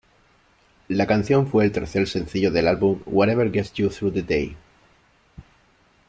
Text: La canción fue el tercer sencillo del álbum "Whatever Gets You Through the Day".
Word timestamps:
La 0.87 1.05
canción 1.05 1.45
fue 1.45 1.63
el 1.63 1.71
tercer 1.71 2.07
sencillo 2.07 2.49
del 2.49 2.67
álbum 2.67 3.03
"Whatever 3.05 3.51
Gets 3.51 3.73
You 3.73 3.89
Through 3.89 4.13
the 4.13 4.23
Day". 4.23 4.57